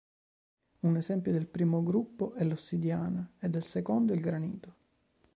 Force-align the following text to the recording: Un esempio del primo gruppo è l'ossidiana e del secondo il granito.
Un 0.81 0.97
esempio 0.97 1.31
del 1.31 1.45
primo 1.45 1.83
gruppo 1.83 2.33
è 2.33 2.43
l'ossidiana 2.43 3.33
e 3.37 3.49
del 3.49 3.63
secondo 3.63 4.13
il 4.15 4.19
granito. 4.19 4.75